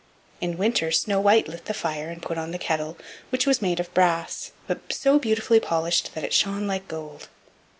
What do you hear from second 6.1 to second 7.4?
that it shone like gold.